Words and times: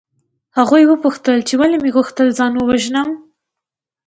هغوی 0.57 0.83
پوښتل 1.03 1.37
چې 1.47 1.53
ولې 1.61 1.77
مې 1.83 1.89
غوښتل 1.97 2.27
ځان 2.39 2.53
ووژنم 2.55 3.09